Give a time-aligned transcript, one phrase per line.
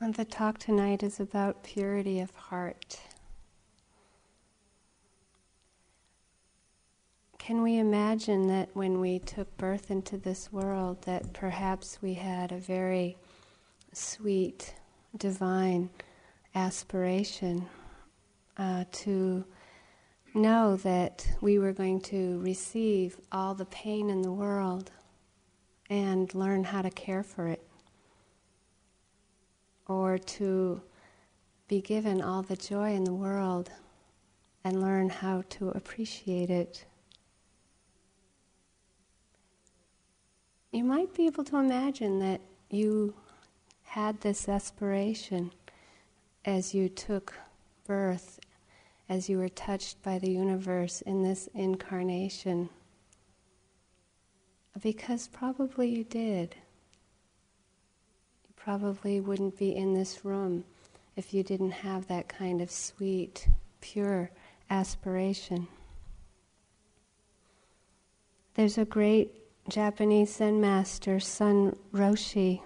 [0.00, 3.00] And the talk tonight is about purity of heart.
[7.36, 12.52] Can we imagine that when we took birth into this world, that perhaps we had
[12.52, 13.16] a very
[13.92, 14.74] sweet,
[15.16, 15.90] divine
[16.54, 17.66] aspiration
[18.56, 19.44] uh, to
[20.32, 24.92] know that we were going to receive all the pain in the world
[25.90, 27.67] and learn how to care for it?
[29.88, 30.80] Or to
[31.66, 33.70] be given all the joy in the world
[34.62, 36.84] and learn how to appreciate it.
[40.70, 43.14] You might be able to imagine that you
[43.82, 45.50] had this aspiration
[46.44, 47.34] as you took
[47.86, 48.38] birth,
[49.08, 52.68] as you were touched by the universe in this incarnation.
[54.80, 56.54] Because probably you did
[58.68, 60.62] probably wouldn't be in this room
[61.16, 63.48] if you didn't have that kind of sweet,
[63.80, 64.30] pure
[64.68, 65.66] aspiration.
[68.56, 69.30] There's a great
[69.70, 72.60] Japanese Zen master, Soen Roshi,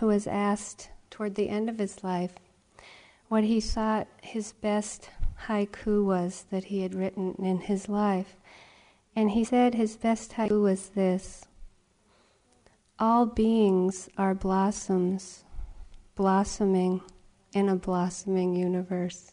[0.00, 2.32] who was asked toward the end of his life
[3.28, 5.08] what he thought his best
[5.46, 8.34] haiku was that he had written in his life.
[9.14, 11.44] And he said his best haiku was this
[12.98, 15.43] All beings are blossoms
[16.14, 17.02] blossoming
[17.52, 19.32] in a blossoming universe.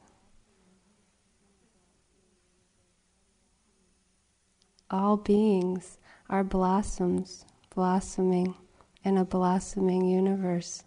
[4.89, 8.55] All beings are blossoms blossoming
[9.03, 10.83] in a blossoming universe.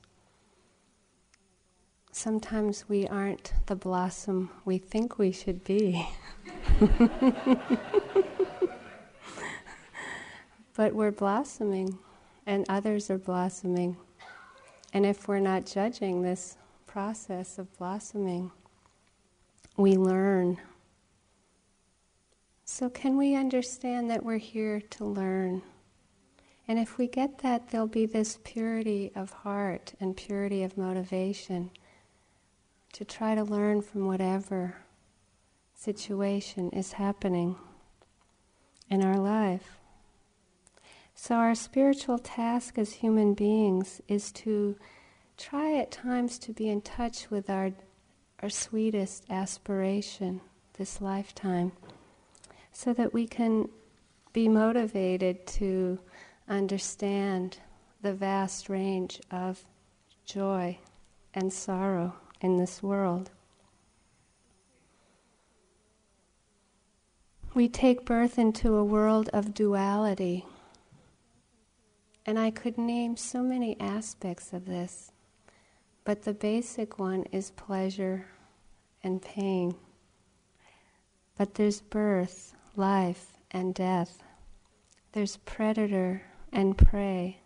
[2.12, 6.06] Sometimes we aren't the blossom we think we should be.
[10.76, 11.98] but we're blossoming,
[12.46, 13.96] and others are blossoming.
[14.94, 16.56] And if we're not judging this
[16.86, 18.52] process of blossoming,
[19.76, 20.58] we learn.
[22.64, 25.62] So, can we understand that we're here to learn?
[26.68, 31.70] And if we get that, there'll be this purity of heart and purity of motivation
[32.92, 34.76] to try to learn from whatever
[35.74, 37.56] situation is happening
[38.88, 39.80] in our life.
[41.16, 44.76] So, our spiritual task as human beings is to
[45.36, 47.70] try at times to be in touch with our,
[48.42, 50.40] our sweetest aspiration
[50.76, 51.72] this lifetime
[52.72, 53.68] so that we can
[54.32, 56.00] be motivated to
[56.48, 57.58] understand
[58.02, 59.64] the vast range of
[60.24, 60.76] joy
[61.32, 63.30] and sorrow in this world.
[67.54, 70.44] We take birth into a world of duality
[72.26, 75.12] and I could name so many aspects of this,
[76.04, 78.26] but the basic one is pleasure
[79.02, 79.74] and pain.
[81.36, 84.22] But there's birth, life, and death.
[85.12, 87.40] There's predator and prey,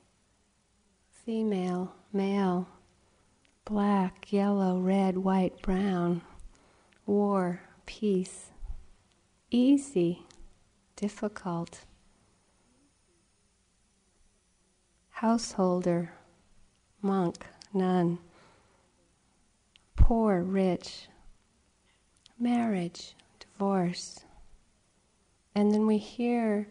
[1.11, 2.69] female, male,
[3.65, 6.23] black, yellow, red, white, brown,
[7.05, 8.51] war, peace,
[9.51, 10.23] easy,
[10.97, 11.85] difficult
[15.19, 16.13] householder,
[17.03, 18.17] monk, nun,
[19.97, 21.09] poor, rich,
[22.39, 24.21] marriage, divorce.
[25.57, 26.69] And then we hear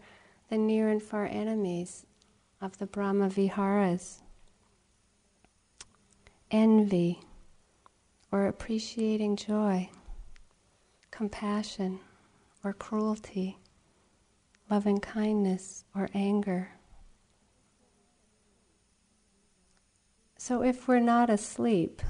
[0.48, 2.06] the near and far enemies
[2.58, 4.22] of the Brahma Viharas
[6.50, 7.20] envy
[8.32, 9.90] or appreciating joy,
[11.10, 12.00] compassion
[12.64, 13.58] or cruelty,
[14.70, 16.70] loving kindness or anger.
[20.40, 22.00] So, if we're not asleep,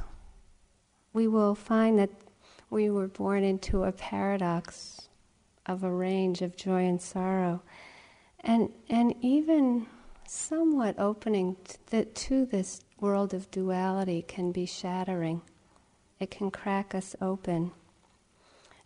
[1.14, 2.10] we will find that
[2.68, 5.08] we were born into a paradox
[5.64, 7.62] of a range of joy and sorrow.
[8.40, 9.86] And, and even
[10.26, 11.56] somewhat opening
[11.90, 15.40] to, to this world of duality can be shattering.
[16.20, 17.72] It can crack us open.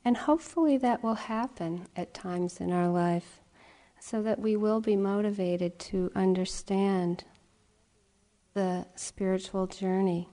[0.05, 3.41] And hopefully that will happen at times in our life
[3.99, 7.25] so that we will be motivated to understand
[8.55, 10.29] the spiritual journey.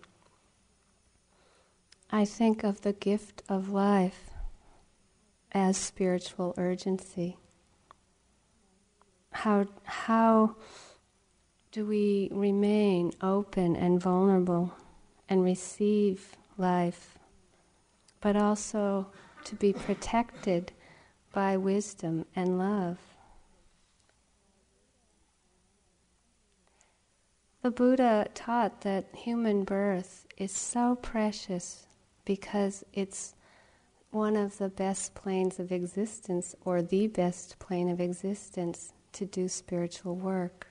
[2.11, 4.31] I think of the gift of life
[5.51, 7.37] as spiritual urgency.
[9.31, 10.55] How, how
[11.71, 14.73] do we remain open and vulnerable
[15.27, 17.19] and receive life,
[18.21, 19.11] but also
[19.45, 20.71] to be protected
[21.31, 22.97] by wisdom and love?
[27.61, 31.87] The Buddha taught that human birth is so precious
[32.23, 33.35] because it's
[34.11, 39.49] one of the best planes of existence, or the best plane of existence, to do
[39.49, 40.67] spiritual work.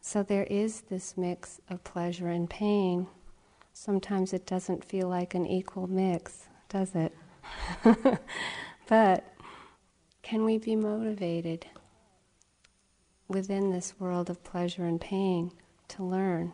[0.00, 3.06] So there is this mix of pleasure and pain.
[3.72, 7.14] Sometimes it doesn't feel like an equal mix, does it?
[8.88, 9.24] but
[10.22, 11.66] can we be motivated
[13.28, 15.52] within this world of pleasure and pain
[15.88, 16.52] to learn?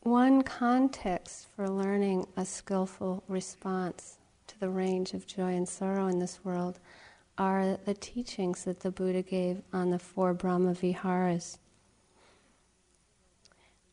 [0.00, 4.18] One context for learning a skillful response
[4.48, 6.80] to the range of joy and sorrow in this world
[7.38, 11.58] are the teachings that the Buddha gave on the four Brahma Viharas.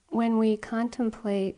[0.10, 1.58] When we contemplate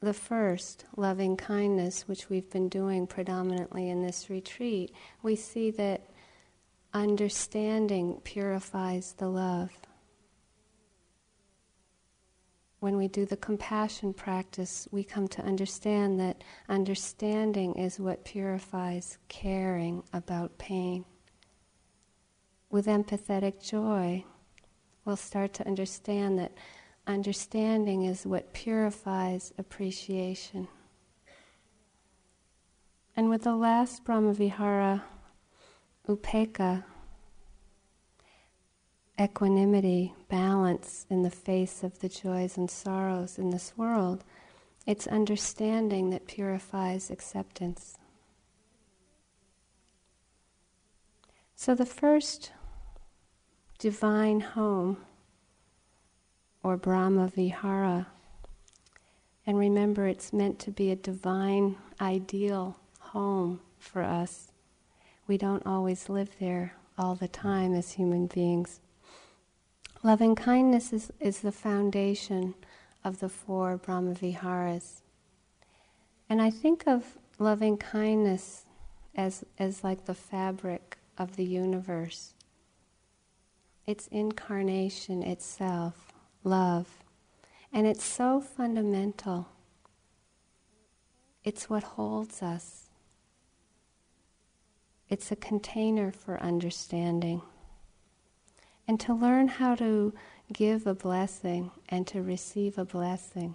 [0.00, 6.08] the first, loving kindness, which we've been doing predominantly in this retreat, we see that
[6.92, 9.70] understanding purifies the love
[12.80, 19.18] when we do the compassion practice, we come to understand that understanding is what purifies
[19.28, 21.04] caring about pain.
[22.70, 24.24] With empathetic joy,
[25.04, 26.52] we'll start to understand that
[27.06, 30.68] understanding is what purifies appreciation.
[33.16, 35.02] And with the last Brahmavihara,
[36.08, 36.84] Upekkha,
[39.20, 44.24] equanimity, balance in the face of the joys and sorrows in this world.
[44.86, 47.98] It's understanding that purifies acceptance.
[51.54, 52.52] So, the first
[53.78, 54.96] divine home,
[56.62, 58.06] or Brahma Vihara,
[59.46, 64.52] and remember it's meant to be a divine, ideal home for us.
[65.28, 68.80] We don't always live there all the time as human beings.
[70.02, 72.54] Loving kindness is, is the foundation
[73.04, 75.02] of the four Brahmaviharas.
[76.30, 78.64] And I think of loving kindness
[79.14, 82.32] as, as like the fabric of the universe.
[83.86, 87.04] It's incarnation itself, love.
[87.70, 89.48] And it's so fundamental.
[91.44, 92.87] It's what holds us.
[95.08, 97.42] It's a container for understanding.
[98.86, 100.12] And to learn how to
[100.52, 103.54] give a blessing and to receive a blessing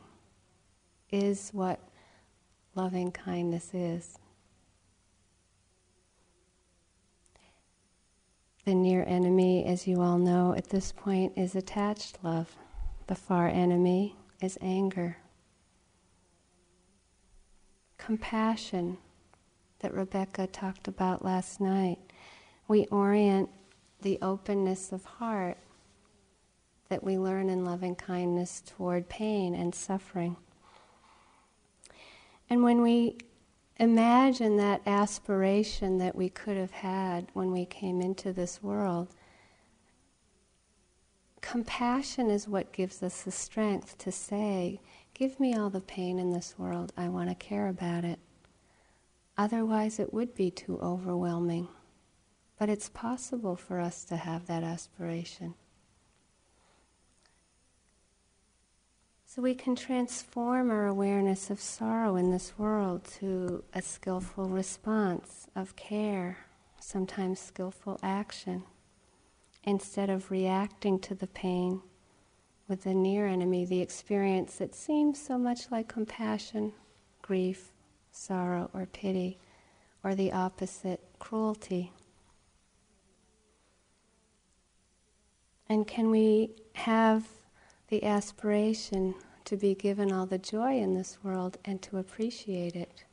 [1.12, 1.80] is what
[2.76, 4.18] loving kindness is.
[8.66, 12.56] The near enemy, as you all know at this point, is attached love.
[13.08, 15.18] The far enemy is anger.
[17.98, 18.98] Compassion,
[19.83, 22.00] that Rebecca talked about last night.
[22.69, 23.50] We orient
[24.01, 25.57] the openness of heart
[26.88, 30.38] that we learn in loving kindness toward pain and suffering.
[32.50, 33.18] And when we
[33.77, 39.09] imagine that aspiration that we could have had when we came into this world,
[41.41, 44.80] compassion is what gives us the strength to say,
[45.13, 48.19] Give me all the pain in this world, I want to care about it.
[49.38, 51.68] Otherwise, it would be too overwhelming.
[52.57, 55.56] But it's possible for us to have that aspiration.
[59.25, 65.47] So we can transform our awareness of sorrow in this world to a skillful response
[65.56, 66.37] of care,
[66.80, 68.63] sometimes skillful action,
[69.63, 71.81] instead of reacting to the pain
[72.68, 76.71] with the near enemy, the experience that seems so much like compassion,
[77.23, 77.72] grief,
[78.14, 79.38] sorrow, or pity,
[80.04, 81.92] or the opposite, cruelty.
[85.68, 87.28] And can we have
[87.88, 89.16] the aspiration
[89.46, 93.04] to be given all the joy in this world and to appreciate it?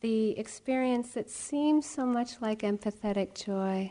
[0.00, 3.90] The experience that seems so much like empathetic joy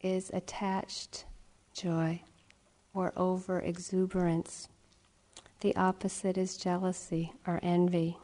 [0.00, 1.26] is attached
[1.74, 2.22] joy
[2.94, 4.68] or over exuberance.
[5.60, 8.18] The opposite is jealousy or envy.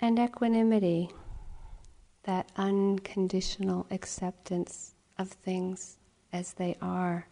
[0.00, 1.10] And equanimity,
[2.24, 5.96] that unconditional acceptance of things
[6.32, 7.28] as they are,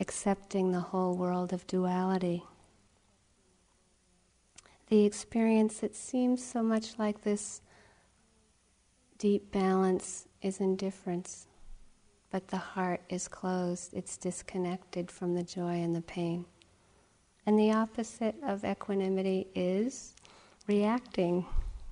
[0.00, 2.42] accepting the whole world of duality.
[4.88, 7.60] The experience that seems so much like this
[9.18, 11.46] deep balance is indifference,
[12.30, 16.44] but the heart is closed, it's disconnected from the joy and the pain.
[17.46, 20.14] And the opposite of equanimity is
[20.68, 21.46] reacting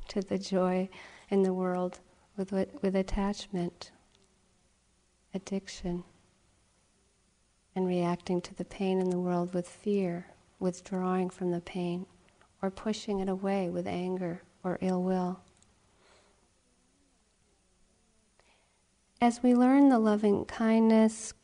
[0.09, 0.89] to the joy
[1.31, 1.99] in the world
[2.37, 3.91] with, with attachment,
[5.35, 6.05] addiction,
[7.75, 10.27] and reacting to the pain in the world with fear,
[10.61, 12.07] withdrawing from the pain,
[12.63, 15.41] or pushing it away with anger or ill will.
[19.21, 21.35] As we learn the loving kindness,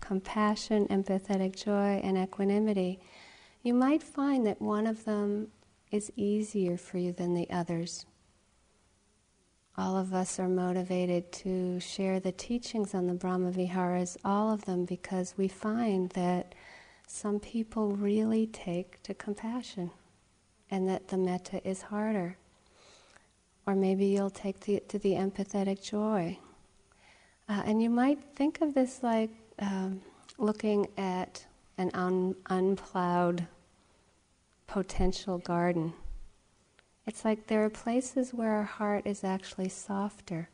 [0.00, 3.00] compassion, empathetic joy, and equanimity,
[3.62, 5.48] you might find that one of them
[5.90, 8.06] is easier for you than the others.
[9.76, 14.64] All of us are motivated to share the teachings on the Brahma Viharas, all of
[14.64, 16.54] them, because we find that
[17.06, 19.90] some people really take to compassion
[20.70, 22.38] and that the metta is harder.
[23.66, 26.38] Or maybe you'll take to the empathetic joy
[27.48, 30.00] uh, and you might think of this like um,
[30.38, 31.44] looking at
[31.78, 33.46] an un- unplowed
[34.66, 35.92] potential garden.
[37.06, 40.48] It's like there are places where our heart is actually softer.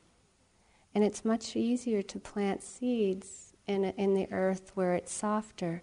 [0.95, 5.83] And it's much easier to plant seeds in, a, in the earth where it's softer.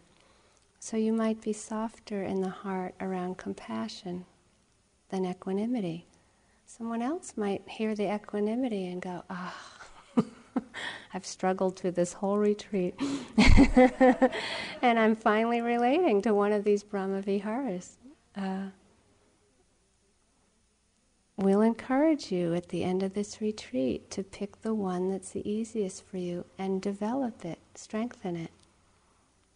[0.79, 4.25] So you might be softer in the heart around compassion
[5.09, 6.07] than equanimity.
[6.65, 9.55] Someone else might hear the equanimity and go, ah,
[11.13, 12.95] I've struggled through this whole retreat.
[14.81, 17.97] and I'm finally relating to one of these Brahma Viharas.
[18.35, 18.67] Uh,
[21.37, 25.49] we'll encourage you at the end of this retreat to pick the one that's the
[25.49, 28.51] easiest for you and develop it, strengthen it.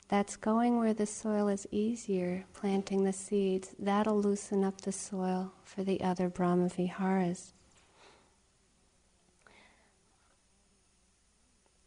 [0.09, 3.75] That's going where the soil is easier, planting the seeds.
[3.77, 7.53] That'll loosen up the soil for the other Brahma Viharas.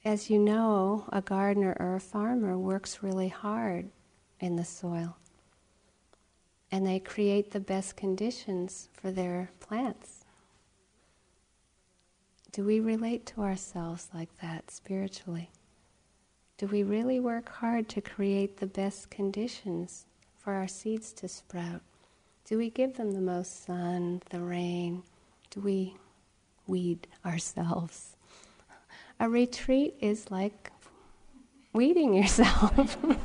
[0.04, 3.88] As you know, a gardener or a farmer works really hard
[4.40, 5.16] in the soil.
[6.70, 10.24] And they create the best conditions for their plants.
[12.50, 15.50] Do we relate to ourselves like that spiritually?
[16.58, 20.06] Do we really work hard to create the best conditions
[20.36, 21.82] for our seeds to sprout?
[22.44, 25.02] Do we give them the most sun, the rain?
[25.50, 25.96] Do we
[26.66, 28.11] weed ourselves?
[29.22, 30.72] A retreat is like
[31.72, 32.98] weeding yourself.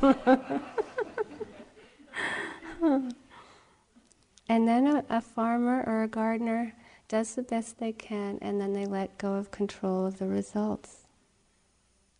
[2.80, 6.72] and then a, a, farmer or a gardener
[7.08, 11.08] does the best they can, and then they let go of control of the results.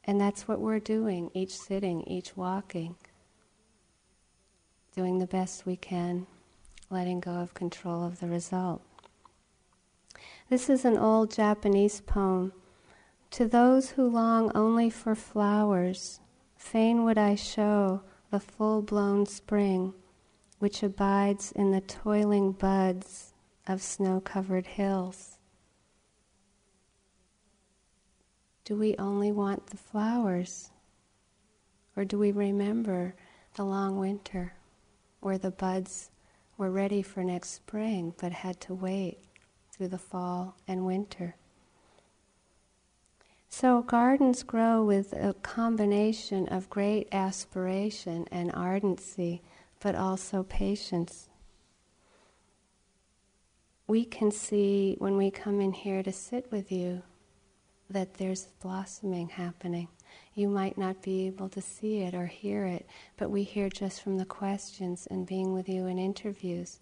[0.03, 2.97] And that's what we're doing each sitting, each walking.
[4.97, 6.27] Doing the best we can,
[6.91, 8.83] letting go of control of the result.
[10.51, 12.53] This is an old Japanese poem
[13.31, 16.21] to those who long only for flowers,
[16.57, 19.95] fain would I show the full blown spring
[20.59, 23.33] which abides in the toiling buds
[23.67, 25.39] of snow covered hills.
[28.65, 30.71] Do we only want the flowers?
[31.97, 33.15] Or do we remember
[33.55, 34.55] the long winter
[35.21, 36.11] where the buds
[36.57, 39.19] were ready for next spring but had to wait
[39.73, 41.37] through the fall and winter?
[43.50, 49.43] So, gardens grow with a combination of great aspiration and ardency,
[49.81, 51.28] but also patience.
[53.87, 57.02] We can see when we come in here to sit with you
[57.88, 59.88] that there's blossoming happening.
[60.35, 62.87] You might not be able to see it or hear it,
[63.17, 66.81] but we hear just from the questions and being with you in interviews.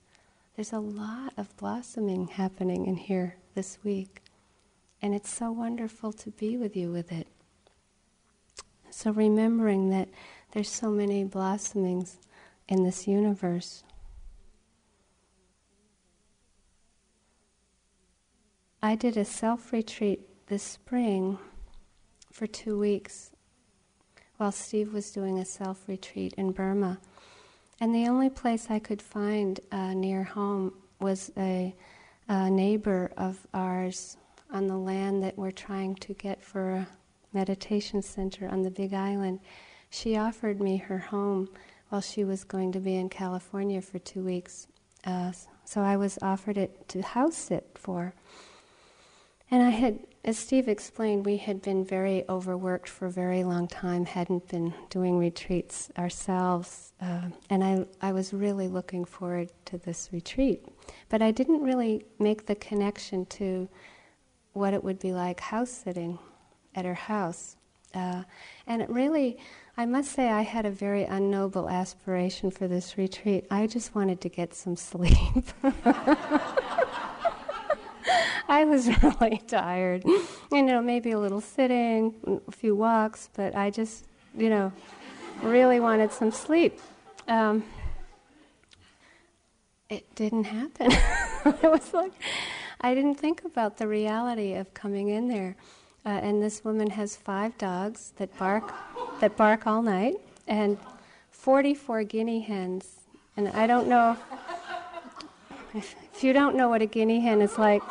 [0.56, 4.23] There's a lot of blossoming happening in here this week.
[5.03, 7.29] And it's so wonderful to be with you with it.
[8.91, 10.09] So remembering that
[10.53, 12.19] there's so many blossomings
[12.69, 13.85] in this universe.
[18.83, 21.38] I did a self retreat this spring
[22.31, 23.33] for two weeks
[24.37, 26.99] while Steve was doing a self retreat in Burma.
[27.81, 31.75] And the only place I could find uh, near home was a,
[32.29, 34.17] a neighbor of ours
[34.50, 36.88] on the land that we're trying to get for a
[37.33, 39.41] meditation center on the Big Island.
[39.91, 41.49] She offered me her home
[41.88, 44.67] while she was going to be in California for two weeks.
[45.05, 45.33] Uh,
[45.65, 48.15] so I was offered it to house sit for.
[49.50, 53.69] And I had, as Steve explained, we had been very overworked for a very long
[53.69, 56.93] time, hadn't been doing retreats ourselves.
[57.00, 60.67] Uh, and I, I was really looking forward to this retreat.
[61.09, 63.69] But I didn't really make the connection to
[64.56, 66.18] what it would be like house sitting
[66.75, 67.56] at her house.
[67.94, 68.25] Uh,
[68.66, 69.38] and it really,
[69.76, 73.46] I must say, I had a very unnoble aspiration for this retreat.
[73.50, 75.44] I just wanted to get some sleep.
[78.48, 80.04] I was really tired.
[80.04, 84.72] You know, maybe a little sitting, a few walks, but I just, you know,
[85.42, 86.80] really wanted some sleep.
[87.28, 87.64] Um,
[89.88, 90.90] it didn't happen.
[91.62, 92.12] it was like
[92.80, 95.56] I didn't think about the reality of coming in there.
[96.04, 98.73] Uh, and this woman has five dogs that bark,
[99.21, 100.14] that bark all night,
[100.47, 100.78] and
[101.30, 103.00] 44 guinea hens.
[103.37, 104.16] And I don't know
[105.75, 107.83] if, if you don't know what a guinea hen is like.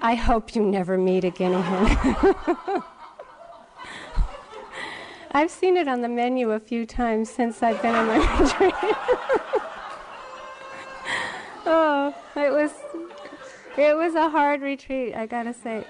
[0.00, 2.82] I hope you never meet a guinea hen.
[5.30, 8.74] I've seen it on the menu a few times since I've been on my retreat.
[11.66, 12.72] oh, it was
[13.76, 15.84] it was a hard retreat, I gotta say.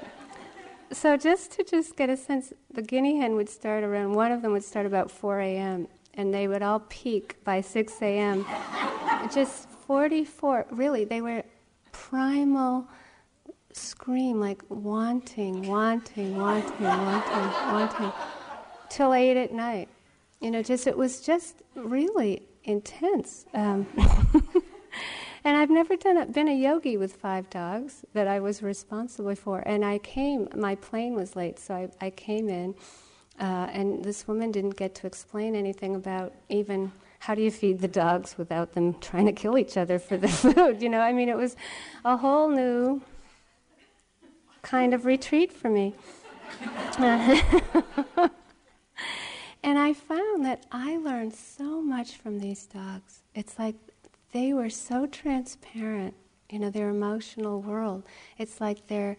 [0.90, 4.14] So just to just get a sense, the guinea hen would start around.
[4.14, 5.88] One of them would start about 4 a.m.
[6.14, 8.46] and they would all peak by 6 a.m.
[9.32, 10.66] just 44.
[10.70, 11.42] Really, they were
[11.92, 12.88] primal
[13.72, 18.12] scream like wanting, wanting, wanting, wanting, wanting
[18.88, 19.88] till eight at night.
[20.40, 23.44] You know, just it was just really intense.
[23.54, 23.86] Um,
[25.48, 29.34] and I've never done a, been a yogi with five dogs that I was responsible
[29.34, 29.60] for.
[29.60, 32.74] And I came, my plane was late, so I, I came in,
[33.40, 37.78] uh, and this woman didn't get to explain anything about even how do you feed
[37.80, 40.82] the dogs without them trying to kill each other for the food.
[40.82, 41.56] You know, I mean, it was
[42.04, 43.00] a whole new
[44.60, 45.94] kind of retreat for me.
[49.62, 53.22] And I found that I learned so much from these dogs.
[53.34, 53.74] It's like
[54.32, 56.14] they were so transparent,
[56.50, 58.04] you know, their emotional world.
[58.36, 59.16] It's like their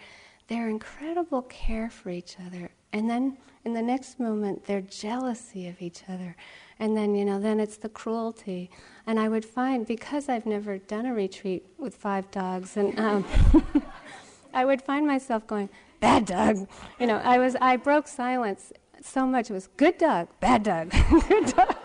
[0.48, 2.72] their incredible care for each other.
[2.92, 6.36] And then in the next moment their jealousy of each other.
[6.80, 8.72] And then, you know, then it's the cruelty.
[9.06, 13.26] And I would find because I've never done a retreat with five dogs and um,
[14.54, 16.68] I would find myself going, bad dog.
[17.00, 19.50] You know, I was I broke silence so much.
[19.50, 20.92] It was good dog, bad dog,
[21.28, 21.76] good dog.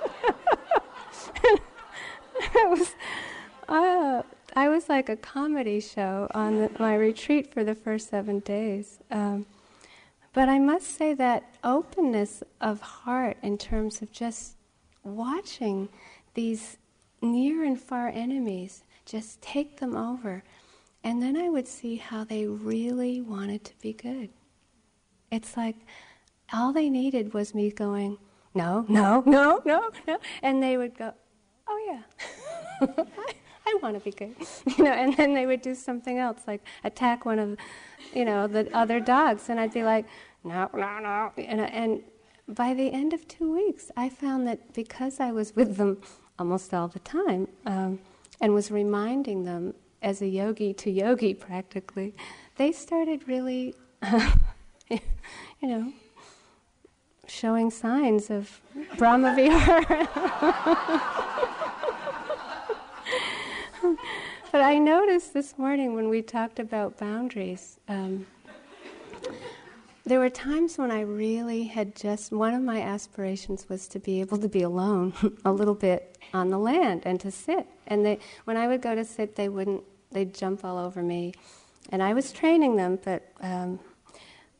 [2.54, 2.94] it was,
[3.68, 4.22] uh,
[4.57, 8.98] I was like a comedy show on the, my retreat for the first seven days.
[9.11, 9.46] Um,
[10.33, 14.57] but I must say that openness of heart in terms of just
[15.03, 15.88] watching
[16.35, 16.77] these
[17.22, 20.42] near and far enemies, just take them over.
[21.03, 24.31] And then I would see how they really wanted to be good.
[25.31, 25.77] It's like
[26.53, 28.18] all they needed was me going,
[28.55, 30.18] no, no, no, no, no.
[30.42, 31.12] And they would go,
[31.68, 32.03] oh
[32.81, 33.05] yeah,
[33.74, 34.34] I, want to be good.
[34.78, 37.58] You know, and then they would do something else, like attack one of,
[38.12, 39.48] you know, the other dogs.
[39.48, 40.06] And I'd be like,
[40.42, 41.32] no, no, no.
[41.38, 42.02] And, and
[42.48, 45.98] by the end of two weeks, I found that because I was with them
[46.38, 48.00] almost all the time um,
[48.40, 52.14] and was reminding them as a yogi to yogi practically,
[52.56, 53.74] they started really,
[54.90, 54.98] you
[55.62, 55.92] know,
[57.26, 58.60] showing signs of
[58.98, 60.08] Brahma Vihara.
[64.54, 68.24] But I noticed this morning when we talked about boundaries, um,
[70.06, 74.20] there were times when I really had just, one of my aspirations was to be
[74.20, 75.12] able to be alone
[75.44, 77.66] a little bit on the land and to sit.
[77.88, 81.34] And they, when I would go to sit, they wouldn't, they'd jump all over me.
[81.88, 83.80] And I was training them, but um,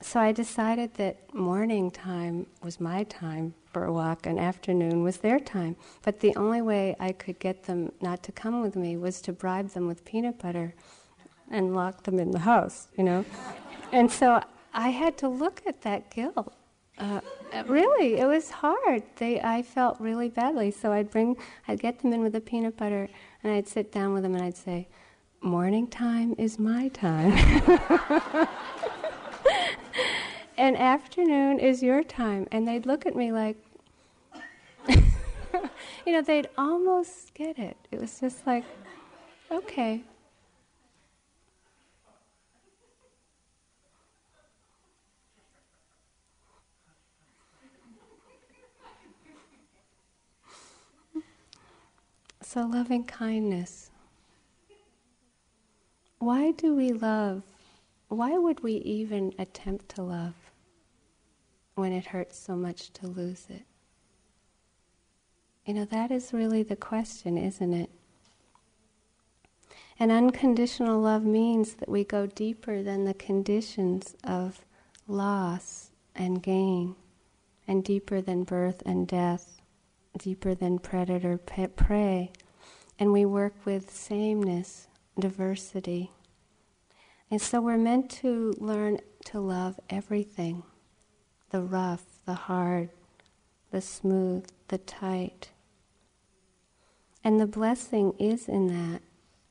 [0.01, 5.41] so I decided that morning time was my time a walk an afternoon was their
[5.41, 5.75] time.
[6.03, 9.33] But the only way I could get them not to come with me was to
[9.33, 10.75] bribe them with peanut butter
[11.51, 13.25] and lock them in the house, you know.
[13.91, 14.41] and so
[14.73, 16.55] I had to look at that guilt.
[16.99, 17.21] Uh,
[17.67, 19.03] really, it was hard.
[19.17, 20.71] They, I felt really badly.
[20.71, 23.09] So I'd bring, I'd get them in with the peanut butter,
[23.43, 24.87] and I'd sit down with them, and I'd say,
[25.41, 27.33] "Morning time is my time."
[30.57, 32.47] and afternoon is your time.
[32.53, 33.57] And they'd look at me like,
[34.89, 37.77] you know, they'd almost get it.
[37.91, 38.65] It was just like,
[39.51, 40.03] okay.
[52.43, 53.91] So, loving kindness.
[56.19, 57.43] Why do we love
[58.15, 60.35] why would we even attempt to love
[61.75, 63.65] when it hurts so much to lose it?
[65.67, 67.91] You know, that is really the question, isn't it?
[69.99, 74.65] And unconditional love means that we go deeper than the conditions of
[75.07, 76.97] loss and gain,
[77.67, 79.61] and deeper than birth and death,
[80.19, 82.33] deeper than predator prey.
[82.99, 86.13] And we work with sameness, diversity,
[87.31, 90.63] And so we're meant to learn to love everything
[91.55, 92.89] the rough, the hard,
[93.71, 95.51] the smooth, the tight.
[97.23, 99.03] And the blessing is in that,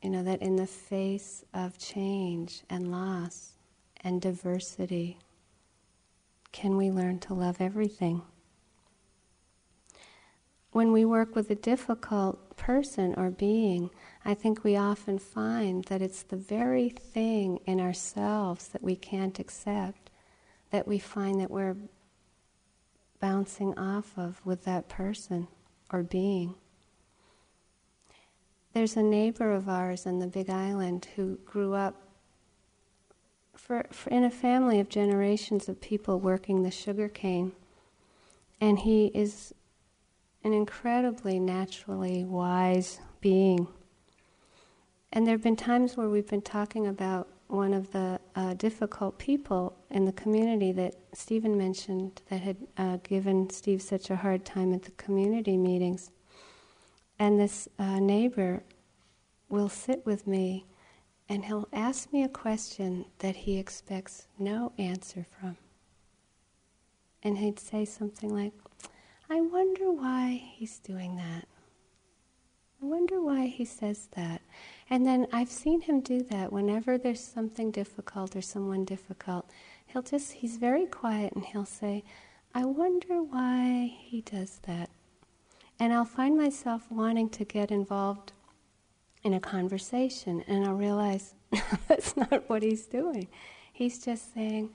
[0.02, 3.54] you know, that in the face of change and loss
[4.02, 5.18] and diversity,
[6.52, 8.22] can we learn to love everything?
[10.74, 13.92] When we work with a difficult person or being,
[14.26, 19.39] I think we often find that it's the very thing in ourselves that we can't
[19.39, 20.10] accept
[20.74, 21.76] that we find that we're
[23.24, 25.48] bouncing off of with that person
[25.94, 26.56] or being.
[28.74, 31.96] There's a neighbor of ours in the Big Island who grew up
[33.56, 37.54] for, for in a family of generations of people working the sugar cane.
[38.60, 39.54] And he is
[40.44, 43.70] an incredibly naturally wise being.
[45.14, 49.20] And there have been times where we've been talking about one of the uh, difficult
[49.20, 54.44] people in the community that Stephen mentioned that had uh, given Steve such a hard
[54.44, 56.10] time at the community meetings.
[57.20, 58.63] And this uh, neighbor
[59.50, 60.66] will sit with me
[61.30, 65.58] and he'll ask me a question that he expects no answer from.
[67.22, 68.54] And he'd say something like,
[69.30, 71.48] I wonder why he's doing that.
[72.82, 74.42] I wonder why he says that.
[74.89, 79.50] And then I've seen him do that whenever there's something difficult or someone difficult.
[79.88, 82.04] He'll just, he's very quiet and he'll say,
[82.54, 84.89] I wonder why he does that.
[85.80, 88.34] And I'll find myself wanting to get involved
[89.24, 91.34] in a conversation, and I'll realize
[91.88, 93.28] that's not what he's doing.
[93.72, 94.69] He's just saying,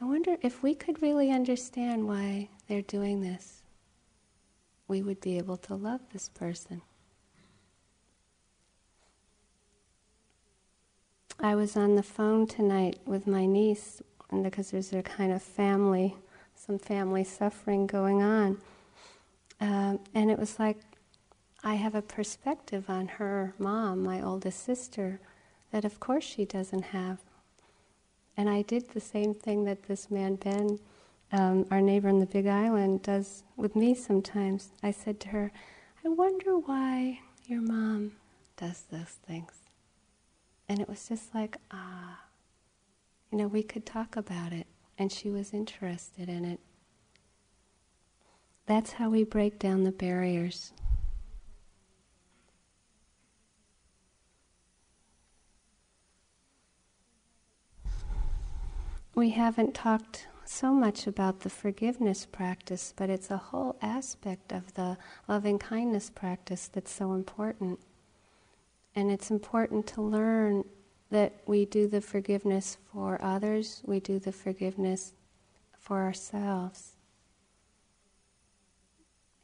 [0.00, 3.62] I wonder if we could really understand why they're doing this,
[4.88, 6.82] we would be able to love this person.
[11.40, 15.42] I was on the phone tonight with my niece, and because there's a kind of
[15.42, 16.16] family,
[16.54, 18.58] some family suffering going on.
[19.60, 20.78] Um, and it was like
[21.62, 25.20] I have a perspective on her mom, my oldest sister,
[25.72, 27.18] that of course she doesn't have.
[28.36, 30.78] And I did the same thing that this man, Ben,
[31.32, 34.70] um, our neighbor in the Big Island, does with me sometimes.
[34.82, 35.52] I said to her,
[36.04, 38.12] I wonder why your mom
[38.56, 39.63] does those things.
[40.68, 42.20] And it was just like, ah,
[43.30, 44.66] you know, we could talk about it.
[44.98, 46.60] And she was interested in it.
[48.66, 50.72] That's how we break down the barriers.
[59.14, 64.74] we haven't talked so much about the forgiveness practice, but it's a whole aspect of
[64.74, 64.98] the
[65.28, 67.78] loving kindness practice that's so important.
[68.94, 70.64] And it's important to learn
[71.10, 75.12] that we do the forgiveness for others, we do the forgiveness
[75.78, 76.94] for ourselves.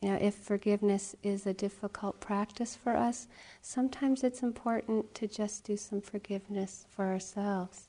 [0.00, 3.28] You know, if forgiveness is a difficult practice for us,
[3.60, 7.88] sometimes it's important to just do some forgiveness for ourselves.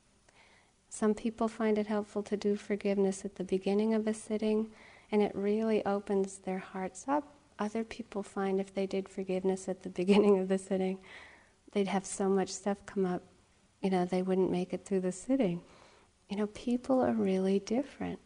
[0.89, 4.71] Some people find it helpful to do forgiveness at the beginning of a sitting,
[5.09, 7.23] and it really opens their hearts up.
[7.57, 10.97] Other people find if they did forgiveness at the beginning of the sitting,
[11.71, 13.23] they'd have so much stuff come up,
[13.81, 15.61] you know, they wouldn't make it through the sitting.
[16.29, 18.19] You know, people are really different.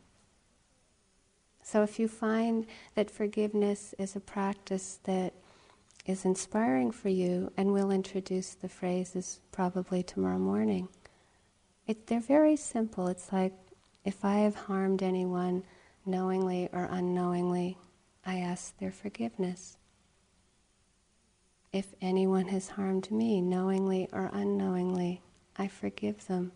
[1.63, 5.34] So if you find that forgiveness is a practice that
[6.05, 10.88] is inspiring for you, and we'll introduce the phrases probably tomorrow morning.
[11.88, 13.08] It, they're very simple.
[13.08, 13.53] It's like
[14.03, 15.63] if I have harmed anyone
[16.05, 17.77] knowingly or unknowingly,
[18.23, 19.77] I ask their forgiveness.
[21.75, 25.21] If anyone has harmed me knowingly or unknowingly,
[25.57, 26.53] I forgive them.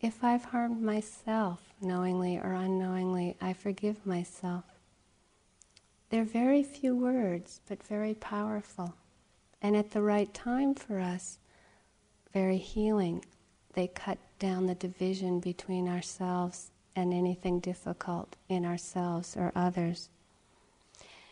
[0.00, 4.62] If I've harmed myself knowingly or unknowingly, I forgive myself.
[6.10, 8.94] They're very few words, but very powerful.
[9.60, 11.40] And at the right time for us,
[12.32, 13.24] very healing.
[13.72, 20.10] They cut down the division between ourselves and anything difficult in ourselves or others.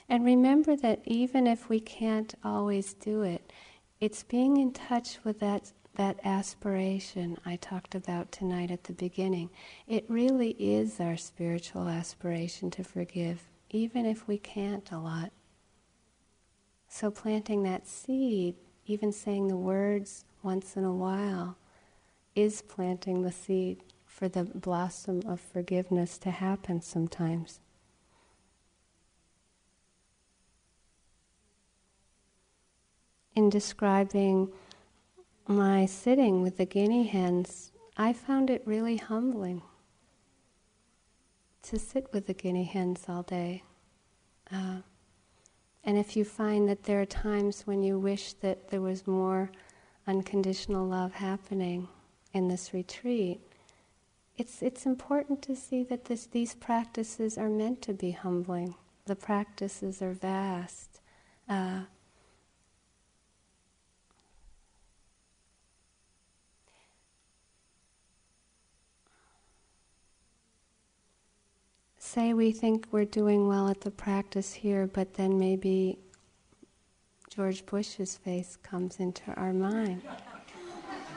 [0.08, 3.52] And remember that even if we can't always do it,
[4.00, 9.50] it's being in touch with that, that aspiration I talked about tonight at the beginning.
[9.86, 15.30] It really is our spiritual aspiration to forgive, even if we can't a lot.
[16.88, 18.54] So planting that seed,
[18.86, 21.58] even saying the words once in a while
[22.34, 27.60] is planting the seed for the blossom of forgiveness to happen sometimes.
[33.38, 34.50] In describing
[35.46, 39.62] my sitting with the guinea hens, I found it really humbling
[41.62, 43.62] to sit with the guinea hens all day.
[44.52, 44.78] Uh,
[45.84, 49.52] and if you find that there are times when you wish that there was more
[50.08, 51.86] unconditional love happening
[52.32, 53.40] in this retreat,
[54.36, 58.74] it's, it's important to see that this, these practices are meant to be humbling.
[59.06, 60.98] The practices are vast.
[61.48, 61.82] Uh,
[72.18, 75.96] say we think we're doing well at the practice here, but then maybe
[77.30, 80.02] George Bush's face comes into our mind.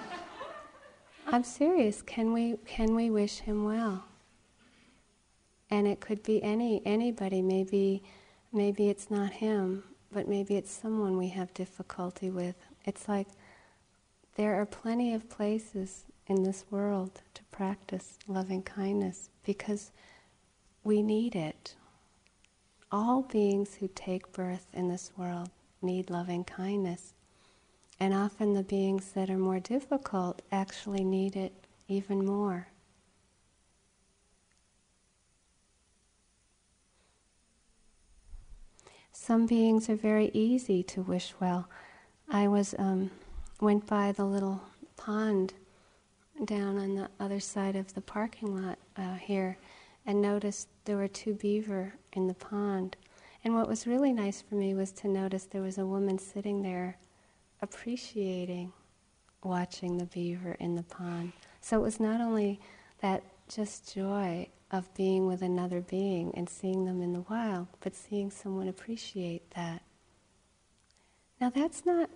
[1.27, 2.03] I'm serious.
[2.03, 4.05] Can we can we wish him well?
[5.71, 7.41] And it could be any anybody.
[7.41, 8.03] Maybe
[8.53, 12.57] maybe it's not him, but maybe it's someone we have difficulty with.
[12.85, 13.29] It's like
[14.35, 19.89] there are plenty of places in this world to practice loving kindness because
[20.83, 21.75] we need it.
[22.91, 25.49] All beings who take birth in this world
[25.81, 27.13] need loving kindness.
[27.99, 31.53] And often the beings that are more difficult actually need it
[31.87, 32.67] even more.
[39.13, 41.69] Some beings are very easy to wish well.
[42.27, 43.11] I was um,
[43.59, 44.63] went by the little
[44.97, 45.53] pond
[46.43, 49.57] down on the other side of the parking lot uh, here,
[50.05, 52.95] and noticed there were two beaver in the pond.
[53.43, 56.61] And what was really nice for me was to notice there was a woman sitting
[56.61, 56.97] there
[57.61, 58.73] appreciating
[59.43, 61.33] watching the beaver in the pond.
[61.61, 62.59] So it was not only
[63.01, 67.95] that just joy of being with another being and seeing them in the wild, but
[67.95, 69.81] seeing someone appreciate that.
[71.39, 72.09] Now, that's not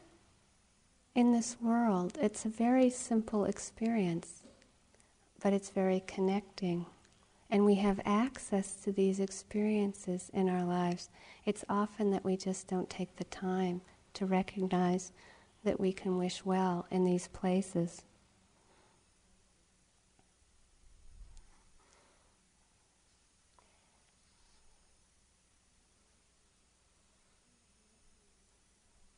[1.15, 2.17] in this world.
[2.21, 4.43] It's a very simple experience,
[5.41, 6.85] but it's very connecting
[7.55, 11.09] and we have access to these experiences in our lives,
[11.45, 13.79] it's often that we just don't take the time
[14.13, 15.13] to recognize
[15.63, 18.01] that we can wish well in these places.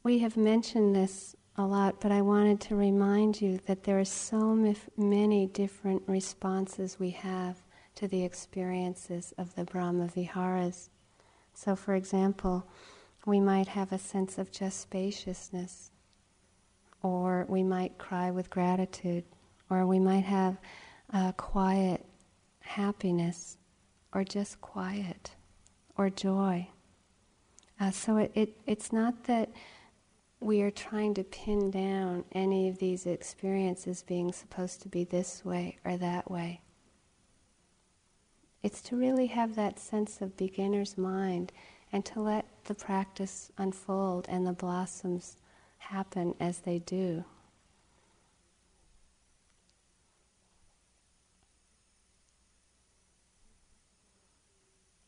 [0.03, 4.05] We have mentioned this a lot, but I wanted to remind you that there are
[4.05, 4.55] so
[4.95, 7.63] many different responses we have
[7.97, 10.89] to the experiences of the Brahma Viharas.
[11.55, 12.67] So, for example,
[13.25, 15.89] we might have a sense of just spaciousness,
[17.01, 19.23] or we might cry with gratitude,
[19.71, 20.57] or we might have
[21.11, 22.05] a quiet
[22.59, 23.57] happiness,
[24.13, 25.31] or just quiet,
[25.97, 26.67] or joy.
[27.79, 29.49] Uh, so it, it, it's not that
[30.39, 35.43] we are trying to pin down any of these experiences being supposed to be this
[35.43, 36.61] way or that way.
[38.63, 41.51] It's to really have that sense of beginner's mind
[41.91, 45.37] and to let the practice unfold and the blossoms
[45.77, 47.23] happen as they do.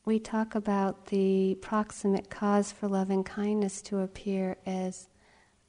[0.06, 5.08] We talk about the proximate cause for loving kindness to appear as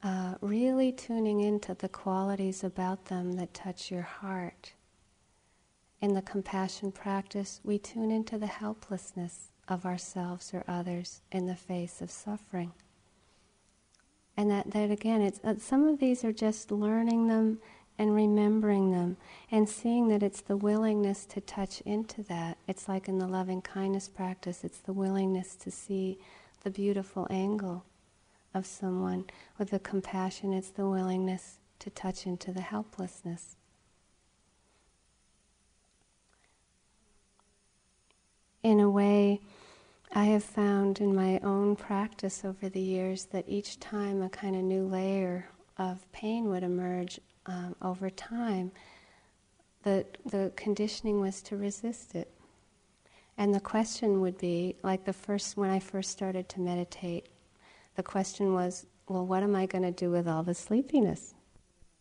[0.03, 4.73] uh, really tuning into the qualities about them that touch your heart
[6.01, 11.55] in the compassion practice, we tune into the helplessness of ourselves or others in the
[11.55, 12.73] face of suffering.
[14.37, 17.59] And that, that again, it's, uh, some of these are just learning them
[17.99, 19.19] and remembering them
[19.51, 22.57] and seeing that it's the willingness to touch into that.
[22.67, 26.19] It's like in the loving kindness practice, it's the willingness to see
[26.65, 27.85] the beautiful angle
[28.55, 29.27] of someone.
[29.59, 33.57] With the compassion, it's the willingness to touch into the helplessness.
[38.63, 39.41] In a way,
[40.13, 44.57] I have found in my own practice over the years that each time a kind
[44.57, 48.73] of new layer of pain would emerge um, over time,
[49.83, 52.31] the, the conditioning was to resist it.
[53.39, 57.29] And the question would be like the first, when I first started to meditate,
[57.97, 61.35] the question was, well, what am I going to do with all the sleepiness?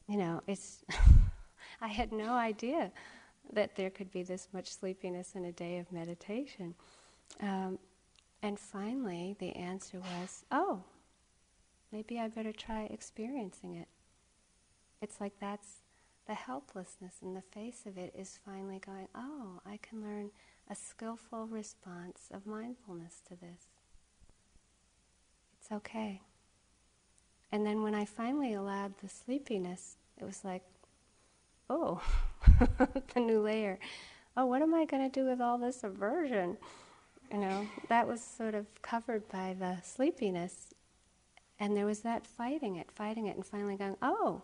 [0.08, 0.84] You know, it's,
[1.82, 2.92] I had no idea
[3.54, 6.76] that there could be this much sleepiness in a day of meditation.
[7.42, 7.80] Um,
[8.42, 10.84] and finally, the answer was, oh,
[11.92, 13.88] maybe I better try experiencing it.
[15.02, 15.82] It's like that's
[16.28, 20.30] the helplessness in the face of it is finally going, oh, I can learn
[20.70, 23.68] a skillful response of mindfulness to this.
[25.60, 26.22] It's okay.
[27.52, 30.64] And then when I finally allowed the sleepiness, It was like,
[31.70, 32.02] oh,
[33.14, 33.80] the new layer.
[34.36, 36.58] Oh, what am I going to do with all this aversion?
[37.32, 40.74] You know, that was sort of covered by the sleepiness.
[41.60, 44.44] And there was that fighting it, fighting it, and finally going, oh,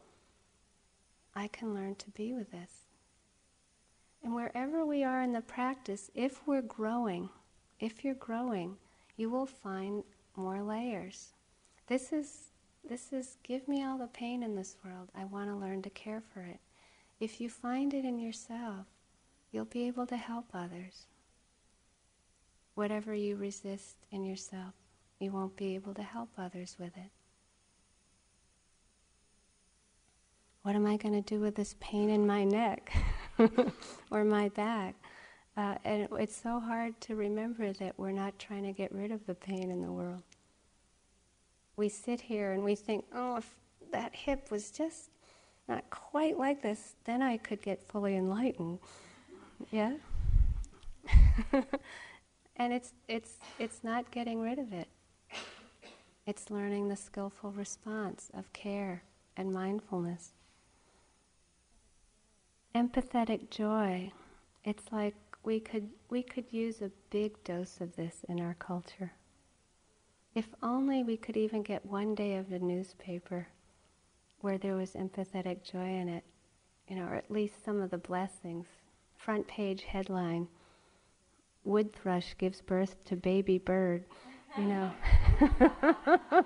[1.33, 2.85] I can learn to be with this.
[4.23, 7.29] And wherever we are in the practice, if we're growing,
[7.79, 8.77] if you're growing,
[9.17, 10.03] you will find
[10.35, 11.33] more layers.
[11.87, 12.49] This is
[12.87, 15.09] this is give me all the pain in this world.
[15.15, 16.59] I want to learn to care for it.
[17.19, 18.87] If you find it in yourself,
[19.51, 21.07] you'll be able to help others.
[22.73, 24.73] Whatever you resist in yourself,
[25.19, 27.11] you won't be able to help others with it.
[30.63, 32.91] What am I going to do with this pain in my neck
[34.11, 34.95] or my back?
[35.55, 39.25] Uh, and it's so hard to remember that we're not trying to get rid of
[39.25, 40.23] the pain in the world.
[41.77, 43.55] We sit here and we think, oh, if
[43.91, 45.11] that hip was just
[45.67, 48.79] not quite like this, then I could get fully enlightened.
[49.71, 49.93] Yeah?
[52.55, 54.87] and it's, it's, it's not getting rid of it.
[56.25, 59.03] It's learning the skillful response of care
[59.37, 60.31] and mindfulness.
[62.73, 64.11] Empathetic joy.
[64.63, 69.13] It's like we could, we could use a big dose of this in our culture.
[70.33, 73.47] If only we could even get one day of the newspaper
[74.45, 76.23] where there was empathetic joy in it,
[76.87, 78.67] you know, or at least some of the blessings.
[79.17, 80.47] Front page headline
[81.63, 84.03] Wood thrush gives birth to baby bird,
[84.55, 84.91] you know.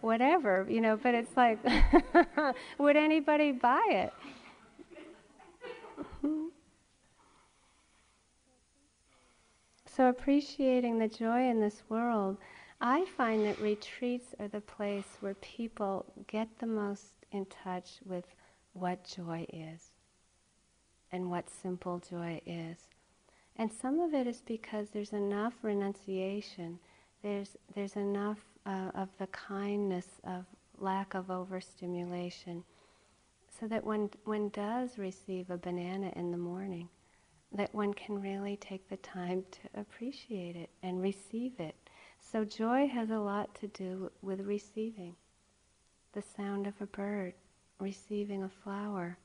[0.00, 1.58] Whatever, you know, but it's like,
[2.78, 4.14] would anybody buy it?
[9.84, 12.38] so appreciating the joy in this world
[12.80, 18.26] I find that retreats are the place where people get the most in touch with
[18.74, 19.92] what joy is
[21.10, 22.76] and what simple joy is.
[23.56, 26.78] And some of it is because there's enough renunciation,
[27.22, 30.44] there's, there's enough uh, of the kindness of
[30.78, 32.62] lack of overstimulation,
[33.58, 36.90] so that one, one does receive a banana in the morning,
[37.52, 41.74] that one can really take the time to appreciate it and receive it
[42.32, 45.14] so joy has a lot to do with receiving.
[46.12, 47.34] The sound of a bird,
[47.78, 49.18] receiving a flower,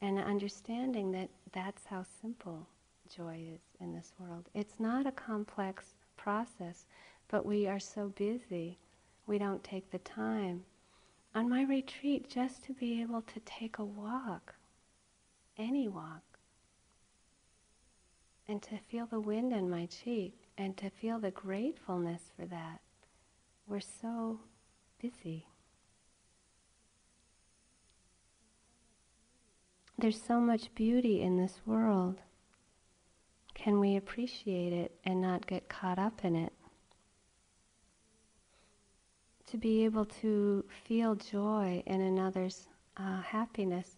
[0.00, 2.66] and understanding that that's how simple
[3.14, 4.48] joy is in this world.
[4.54, 6.86] It's not a complex process,
[7.28, 8.78] but we are so busy,
[9.26, 10.64] we don't take the time.
[11.34, 14.54] On my retreat, just to be able to take a walk,
[15.56, 16.22] any walk,
[18.48, 22.80] and to feel the wind in my cheek, and to feel the gratefulness for that.
[23.66, 24.40] We're so
[25.00, 25.46] busy.
[29.98, 32.20] There's so much beauty in this world.
[33.54, 36.52] Can we appreciate it and not get caught up in it?
[39.46, 43.96] To be able to feel joy in another's uh, happiness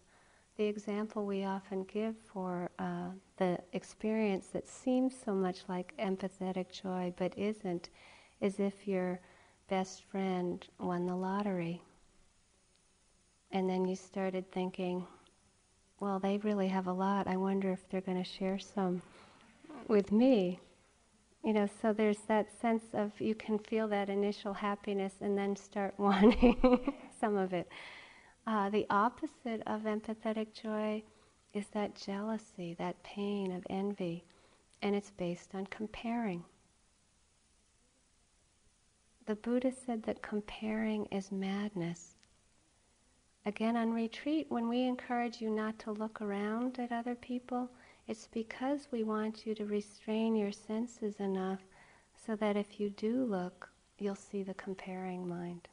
[0.57, 6.71] the example we often give for uh, the experience that seems so much like empathetic
[6.71, 7.89] joy but isn't
[8.41, 9.19] is if your
[9.69, 11.81] best friend won the lottery.
[13.51, 15.05] And then you started thinking,
[15.99, 17.27] well, they really have a lot.
[17.27, 19.01] I wonder if they're going to share some
[19.87, 20.59] with me.
[21.43, 25.55] You know, so there's that sense of you can feel that initial happiness and then
[25.55, 27.69] start wanting some of it.
[28.47, 31.01] Uh, the opposite of empathetic joy
[31.53, 34.23] is that jealousy, that pain of envy,
[34.83, 36.43] and it's based on comparing.
[39.25, 42.13] The Buddha said that comparing is madness.
[43.47, 47.71] Again, on retreat, when we encourage you not to look around at other people,
[48.07, 51.61] it's because we want you to restrain your senses enough
[52.27, 55.67] so that if you do look, you'll see the comparing mind.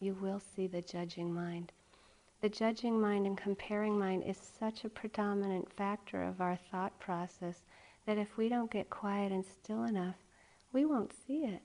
[0.00, 1.70] You will see the judging mind
[2.42, 7.62] the judging mind and comparing mind is such a predominant factor of our thought process
[8.04, 10.16] that if we don't get quiet and still enough,
[10.72, 11.62] we won't see it.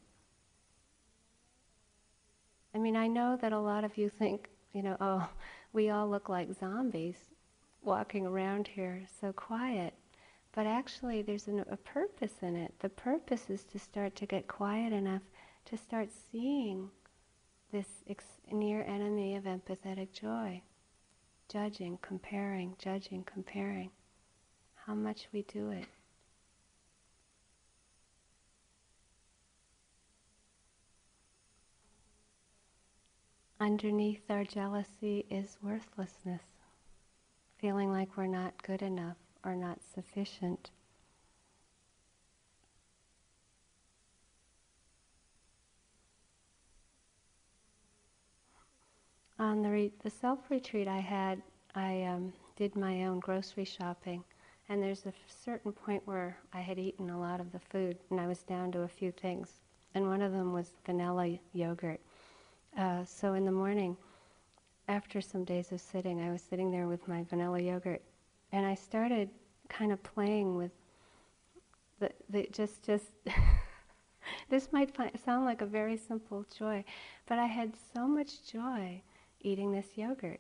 [2.76, 5.28] I mean, I know that a lot of you think, you know, oh,
[5.74, 7.18] we all look like zombies
[7.82, 9.96] walking around here so quiet.
[10.54, 12.74] But actually, there's an, a purpose in it.
[12.80, 15.24] The purpose is to start to get quiet enough
[15.66, 16.92] to start seeing
[17.72, 20.62] this ex- near enemy of empathetic joy.
[21.50, 23.92] Judging, comparing, judging, comparing.
[24.86, 25.88] How much we do it.
[33.60, 36.44] underneath our jealousy is worthlessness,
[37.58, 40.70] feeling like we're not good enough or not sufficient.
[49.40, 51.44] On the, re- the self retreat I had,
[51.76, 54.24] I um, did my own grocery shopping,
[54.68, 58.20] and there's a certain point where I had eaten a lot of the food, and
[58.20, 59.62] I was down to a few things,
[59.94, 62.00] and one of them was vanilla yogurt.
[62.76, 63.96] Uh, so in the morning,
[64.88, 68.02] after some days of sitting, I was sitting there with my vanilla yogurt,
[68.52, 69.30] and I started
[69.70, 70.72] kind of playing with
[72.00, 73.12] the, the just just.
[74.50, 76.84] this might sound like a very simple joy,
[77.28, 79.04] but I had so much joy
[79.42, 80.40] eating this yogurt.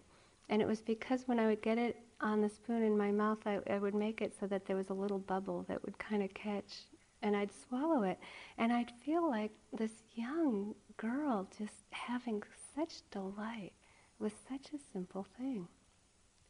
[0.49, 3.39] And it was because when I would get it on the spoon in my mouth,
[3.45, 6.23] I, I would make it so that there was a little bubble that would kind
[6.23, 6.85] of catch,
[7.21, 8.17] and I'd swallow it.
[8.57, 12.41] And I'd feel like this young girl just having
[12.75, 13.73] such delight
[14.19, 15.67] with such a simple thing.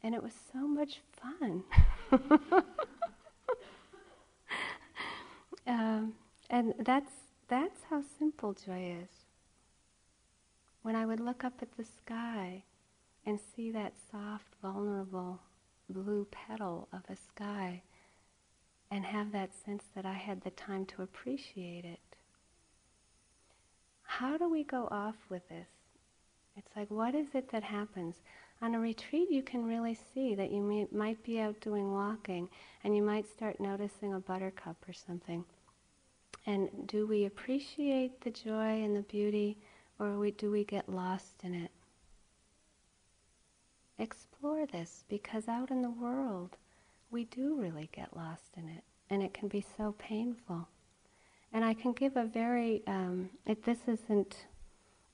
[0.02, 1.64] And it was so much fun.
[5.66, 6.14] um,
[6.50, 7.10] and that's,
[7.48, 9.17] that's how simple joy is
[10.82, 12.64] when I would look up at the sky
[13.26, 15.40] and see that soft, vulnerable
[15.88, 17.82] blue petal of a sky
[18.90, 22.00] and have that sense that I had the time to appreciate it.
[24.02, 25.68] How do we go off with this?
[26.56, 28.16] It's like, what is it that happens?
[28.60, 32.48] On a retreat, you can really see that you may, might be out doing walking
[32.82, 35.44] and you might start noticing a buttercup or something.
[36.46, 39.58] And do we appreciate the joy and the beauty
[39.98, 41.70] or we, do we get lost in it?
[43.98, 46.56] Explore this because out in the world,
[47.10, 50.68] we do really get lost in it, and it can be so painful.
[51.52, 54.46] And I can give a very, um, it, this isn't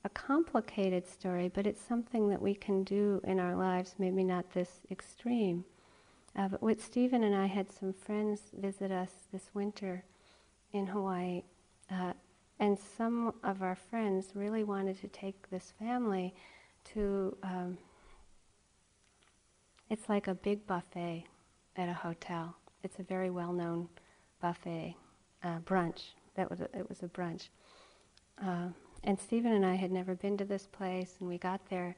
[0.03, 4.53] a complicated story, but it's something that we can do in our lives, maybe not
[4.53, 5.65] this extreme.
[6.35, 10.03] Uh, but with Stephen and I had some friends visit us this winter
[10.73, 11.43] in Hawaii,
[11.89, 12.13] uh,
[12.59, 16.33] and some of our friends really wanted to take this family
[16.93, 17.77] to, um,
[19.89, 21.25] it's like a big buffet
[21.75, 22.55] at a hotel.
[22.83, 23.89] It's a very well known
[24.41, 24.95] buffet,
[25.43, 26.13] uh, brunch.
[26.35, 27.49] That was a, it was a brunch.
[28.43, 28.69] Uh,
[29.03, 31.95] and Stephen and I had never been to this place, and we got there,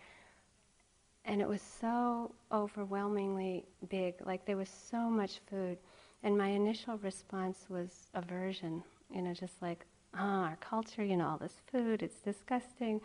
[1.26, 4.16] and it was so overwhelmingly big.
[4.26, 5.78] Like there was so much food,
[6.24, 8.84] and my initial response was aversion.
[9.14, 9.86] You know, just like,
[10.16, 13.02] oh, our culture, you know, all this food, it's disgusting.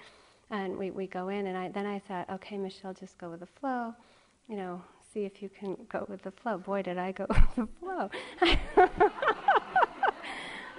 [0.50, 3.40] And we, we go in, and I, then I thought, okay, Michelle, just go with
[3.40, 3.94] the flow.
[4.48, 4.82] You know,
[5.12, 6.59] see if you can go with the flow.
[6.59, 8.11] Boy, did I go with the flow.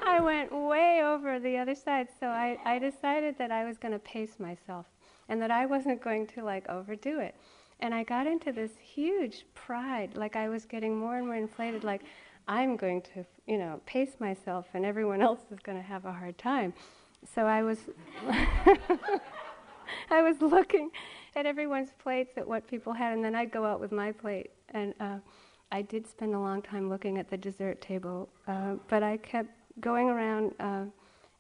[0.06, 3.94] I went way over the other side, so I, I decided that I was going
[3.94, 4.86] to pace myself
[5.30, 7.36] and that I wasn't going to like overdo it.
[7.80, 11.84] And I got into this huge pride, like I was getting more and more inflated,
[11.84, 12.04] like
[12.48, 16.12] I'm going to, you know, pace myself and everyone else is going to have a
[16.12, 16.74] hard time.
[17.34, 17.78] So I was
[20.10, 20.90] I was looking
[21.36, 24.52] at everyone's plates at what people had and then I'd go out with my plate
[24.70, 25.18] and uh,
[25.72, 29.50] I did spend a long time looking at the dessert table, uh, but I kept
[29.80, 30.86] going around uh,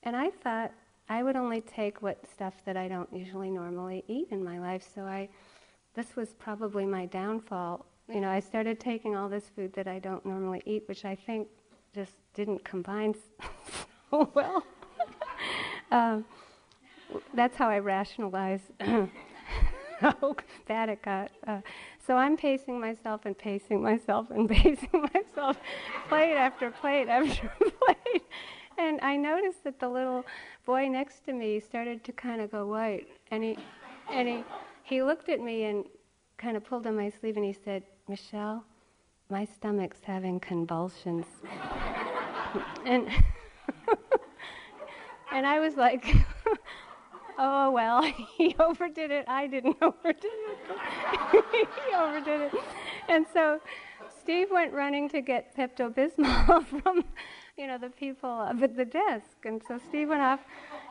[0.03, 0.71] and I thought
[1.09, 4.87] I would only take what stuff that I don't usually normally eat in my life.
[4.95, 5.29] So I,
[5.93, 9.97] this was probably my downfall you know, I started taking all this food that I
[9.97, 11.47] don't normally eat, which I think
[11.95, 13.15] just didn't combine
[14.11, 14.63] so well.
[15.91, 16.23] um,
[17.33, 18.61] that's how I rationalize
[19.99, 20.35] how
[20.67, 21.31] bad it got.
[21.47, 21.61] Uh,
[22.05, 25.57] so I'm pacing myself and pacing myself and pacing myself,
[26.07, 28.23] plate after plate after plate.
[28.77, 30.23] And I noticed that the little
[30.65, 33.57] boy next to me started to kind of go white, and he,
[34.11, 34.43] and he,
[34.83, 35.85] he looked at me and
[36.37, 38.65] kind of pulled on my sleeve and he said, Michelle,
[39.29, 41.25] my stomach's having convulsions.
[42.85, 43.07] and
[45.31, 46.05] and I was like,
[47.37, 48.03] oh well,
[48.37, 49.25] he overdid it.
[49.27, 51.45] I didn't overdid it.
[51.53, 52.53] he overdid it.
[53.07, 53.59] And so
[54.19, 57.05] Steve went running to get Pepto Bismol from,
[57.57, 59.45] you know, the people up at the desk.
[59.45, 60.41] And so Steve went off,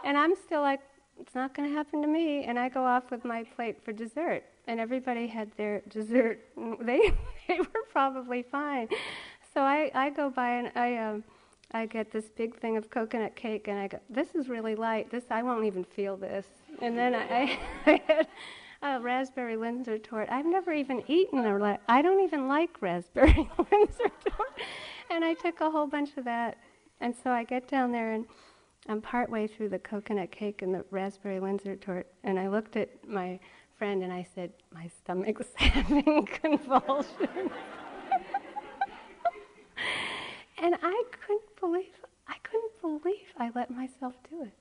[0.05, 0.81] and I'm still like,
[1.21, 2.45] it's not going to happen to me.
[2.45, 6.41] And I go off with my plate for dessert and everybody had their dessert.
[6.81, 7.13] They
[7.49, 8.89] they were probably fine.
[9.53, 11.25] So I, I go by and I um,
[11.73, 15.11] I get this big thing of coconut cake and I go, this is really light.
[15.11, 16.47] This I won't even feel this.
[16.81, 18.27] And then I, I had
[18.83, 20.29] a raspberry Linzer torte.
[20.31, 21.59] I've never even eaten a.
[21.59, 24.61] La- I don't even like raspberry Linzer torte.
[25.11, 26.59] And I took a whole bunch of that.
[27.01, 28.27] And so I get down there and
[28.89, 32.89] I'm partway through the coconut cake and the raspberry Linzer torte, and I looked at
[33.07, 33.39] my
[33.83, 37.51] friend and I said, My stomach's having convulsions.
[40.59, 41.91] and I couldn't believe,
[42.28, 44.55] I couldn't believe I let myself do it.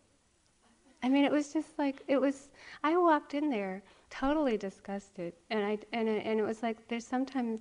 [1.03, 2.49] I mean, it was just like, it was,
[2.83, 5.33] I walked in there totally disgusted.
[5.51, 7.59] And, I, and, and it was like, there's sometimes,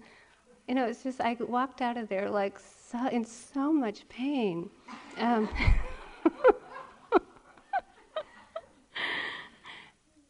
[0.67, 4.71] you know, it's just, I walked out of there like so, in so much pain.
[5.19, 5.47] Um,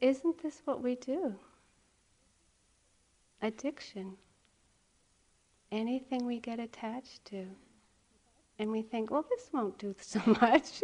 [0.00, 1.34] Isn't this what we do?
[3.42, 4.16] Addiction.
[5.70, 7.46] Anything we get attached to.
[8.58, 10.82] And we think, well, this won't do so much.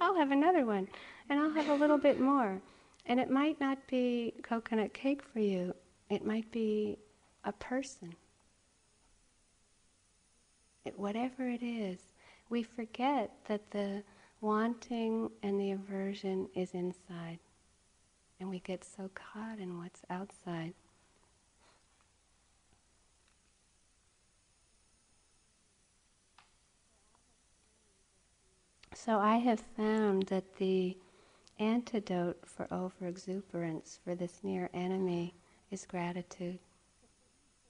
[0.00, 0.88] I'll have another one.
[1.28, 2.60] And I'll have a little bit more.
[3.06, 5.74] And it might not be coconut cake for you,
[6.10, 6.98] it might be
[7.44, 8.14] a person.
[10.84, 11.98] It, whatever it is,
[12.50, 14.02] we forget that the
[14.40, 17.38] wanting and the aversion is inside.
[18.40, 20.74] And we get so caught in what's outside.
[28.94, 30.96] So I have found that the
[31.58, 35.34] antidote for overexuberance, for this near enemy,
[35.70, 36.58] is gratitude.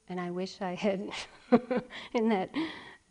[0.08, 1.10] And I wish I had,
[2.14, 2.50] in that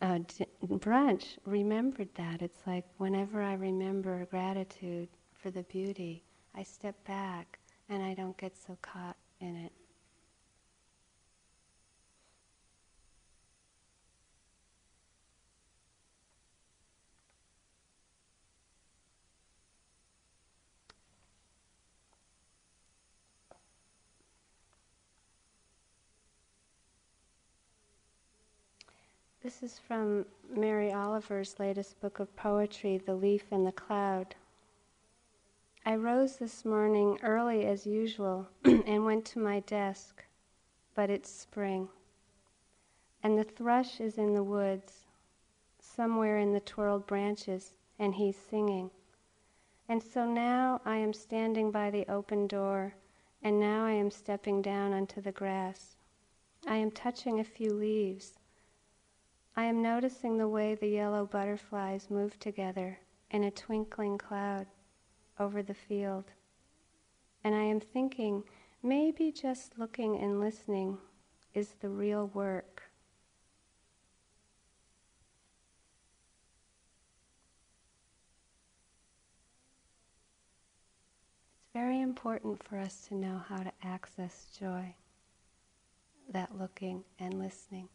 [0.02, 0.18] uh,
[0.64, 2.42] brunch, remembered that.
[2.42, 6.24] It's like whenever I remember gratitude for the beauty,
[6.54, 9.72] I step back and I don't get so caught in it.
[29.48, 34.34] This is from Mary Oliver's latest book of poetry, The Leaf and the Cloud.
[35.88, 40.22] I rose this morning early as usual and went to my desk,
[40.94, 41.88] but it's spring.
[43.22, 45.06] And the thrush is in the woods,
[45.80, 48.90] somewhere in the twirled branches, and he's singing.
[49.88, 52.92] And so now I am standing by the open door,
[53.42, 55.96] and now I am stepping down onto the grass.
[56.66, 58.34] I am touching a few leaves
[59.56, 62.98] I am noticing the way the yellow butterflies move together
[63.30, 64.66] in a twinkling cloud
[65.38, 66.24] over the field.
[67.44, 68.44] And I am thinking
[68.82, 70.98] maybe just looking and listening
[71.54, 72.82] is the real work.
[81.60, 84.94] It's very important for us to know how to access joy,
[86.30, 87.88] that looking and listening.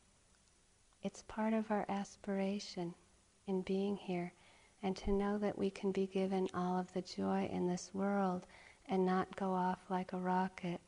[1.03, 2.93] It's part of our aspiration
[3.45, 4.33] in being here,
[4.83, 8.45] and to know that we can be given all of the joy in this world
[8.87, 10.81] and not go off like a rocket,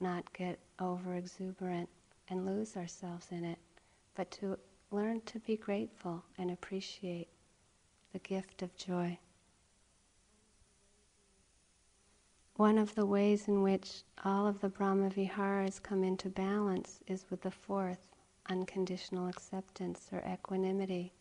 [0.00, 1.88] not get over exuberant
[2.28, 3.58] and lose ourselves in it,
[4.16, 4.58] but to
[4.90, 7.28] learn to be grateful and appreciate
[8.12, 9.16] the gift of joy.
[12.56, 17.24] One of the ways in which all of the Brahma Viharas come into balance is
[17.30, 18.06] with the fourth,
[18.48, 21.12] unconditional acceptance or equanimity.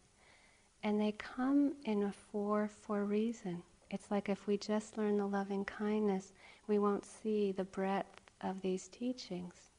[0.84, 3.63] And they come in a four for reason.
[3.89, 6.34] It's like if we just learn the loving kindness,
[6.67, 9.69] we won't see the breadth of these teachings.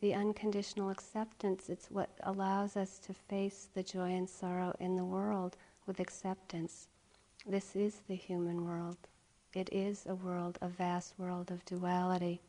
[0.00, 5.04] The unconditional acceptance, it's what allows us to face the joy and sorrow in the
[5.04, 6.88] world with acceptance.
[7.46, 8.96] This is the human world.
[9.54, 12.40] It is a world, a vast world of duality.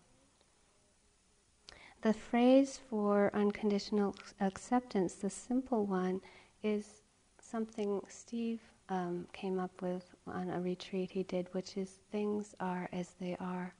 [2.01, 6.21] The phrase for unconditional acceptance, the simple one,
[6.63, 7.01] is
[7.39, 12.89] something Steve um, came up with on a retreat he did, which is things are
[12.91, 13.73] as they are.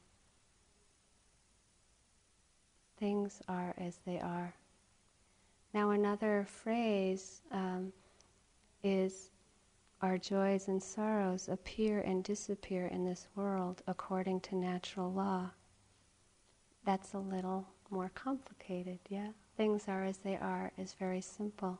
[2.98, 4.54] Things are as they are.
[5.74, 7.94] Now, another phrase um,
[8.84, 9.32] is
[10.02, 15.52] our joys and sorrows appear and disappear in this world according to natural law.
[16.84, 19.30] That's a little more complicated, yeah?
[19.58, 21.80] Things are as they are is very simple.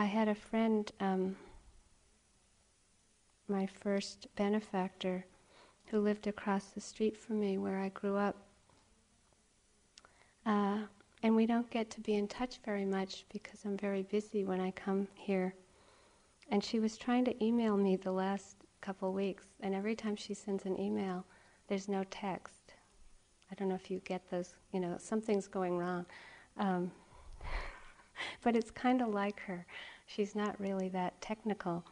[0.00, 1.36] I had a friend, um,
[3.48, 5.26] my first benefactor,
[5.88, 8.34] who lived across the street from me where I grew up.
[10.46, 10.78] Uh,
[11.22, 14.58] and we don't get to be in touch very much because I'm very busy when
[14.58, 15.54] I come here.
[16.50, 20.32] And she was trying to email me the last couple weeks, and every time she
[20.32, 21.26] sends an email,
[21.68, 22.72] there's no text.
[23.52, 26.06] I don't know if you get those, you know, something's going wrong.
[26.56, 26.90] Um,
[28.42, 29.66] but it's kind of like her.
[30.06, 31.84] She's not really that technical.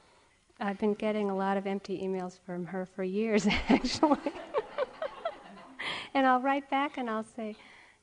[0.61, 4.18] I've been getting a lot of empty emails from her for years, actually.
[6.14, 7.55] and I'll write back and I'll say,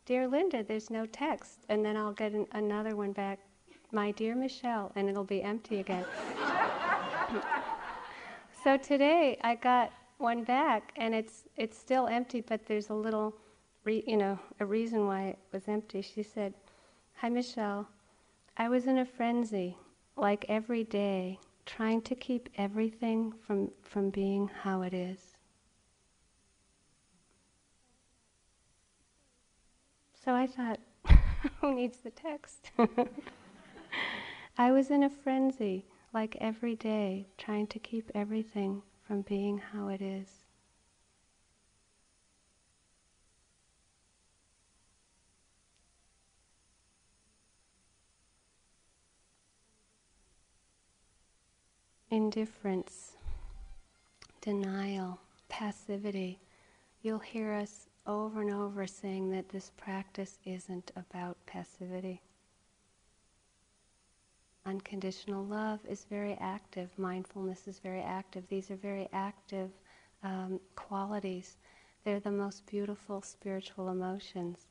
[0.06, 1.66] Dear Linda, there's no text.
[1.68, 3.40] And then I'll get an, another one back,
[3.92, 6.06] My dear Michelle, and it'll be empty again.
[8.64, 13.36] so today I got one back and it's, it's still empty, but there's a little,
[13.84, 16.02] re, you know, a reason why it was empty.
[16.02, 16.54] She said,
[17.16, 17.88] Hi, Michelle.
[18.58, 19.78] I was in a frenzy,
[20.16, 25.36] like every day, trying to keep everything from, from being how it is.
[30.16, 30.80] So I thought,
[31.62, 32.72] who needs the text?
[34.58, 39.90] I was in a frenzy, like every day, trying to keep everything from being how
[39.90, 40.45] it is.
[52.16, 53.18] Indifference,
[54.40, 56.40] denial, passivity.
[57.02, 62.22] You'll hear us over and over saying that this practice isn't about passivity.
[64.66, 68.48] Unconditional love is very active, mindfulness is very active.
[68.48, 69.72] These are very active
[70.24, 71.58] um, qualities.
[72.06, 74.68] They're the most beautiful spiritual emotions.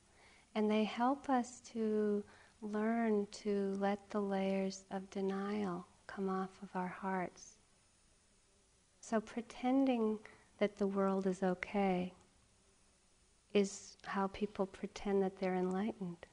[0.54, 2.24] And they help us to
[2.62, 7.56] learn to let the layers of denial come off of our hearts.
[9.00, 10.18] So pretending
[10.58, 12.12] that the world is okay
[13.52, 16.26] is how people pretend that they're enlightened.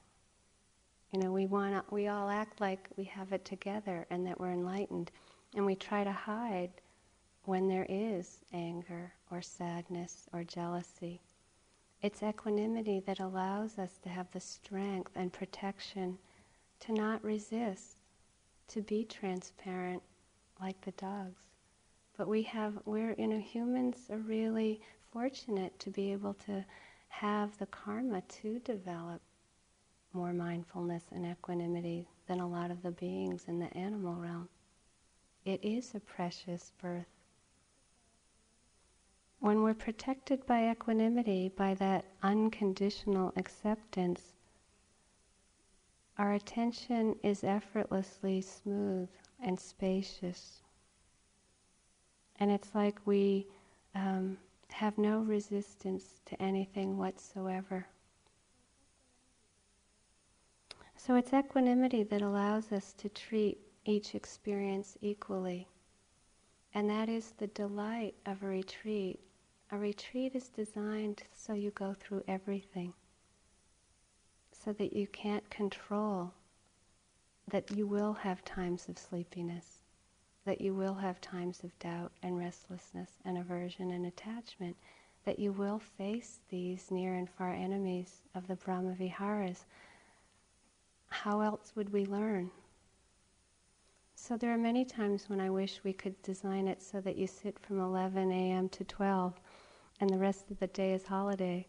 [1.12, 4.52] You know, we want we all act like we have it together and that we're
[4.52, 5.10] enlightened,
[5.54, 6.70] and we try to hide
[7.44, 11.20] when there is anger or sadness or jealousy.
[12.00, 16.18] It's equanimity that allows us to have the strength and protection
[16.80, 18.01] to not resist,
[18.72, 20.02] to be transparent
[20.60, 21.40] like the dogs.
[22.16, 24.80] But we have, we're, you know, humans are really
[25.12, 26.64] fortunate to be able to
[27.08, 29.20] have the karma to develop
[30.14, 34.48] more mindfulness and equanimity than a lot of the beings in the animal realm.
[35.44, 37.06] It is a precious birth.
[39.40, 44.34] When we're protected by equanimity, by that unconditional acceptance,
[46.22, 49.08] our attention is effortlessly smooth
[49.42, 50.62] and spacious.
[52.38, 53.48] And it's like we
[53.96, 54.38] um,
[54.70, 57.88] have no resistance to anything whatsoever.
[60.96, 65.66] So it's equanimity that allows us to treat each experience equally.
[66.72, 69.18] And that is the delight of a retreat.
[69.72, 72.92] A retreat is designed so you go through everything,
[74.64, 76.32] so that you can't control
[77.48, 79.82] that you will have times of sleepiness,
[80.44, 84.76] that you will have times of doubt and restlessness and aversion and attachment,
[85.24, 89.64] that you will face these near and far enemies of the Brahma Viharas.
[91.08, 92.50] How else would we learn?
[94.14, 97.26] So there are many times when I wish we could design it so that you
[97.26, 98.68] sit from 11 a.m.
[98.68, 99.34] to 12
[100.00, 101.66] and the rest of the day is holiday.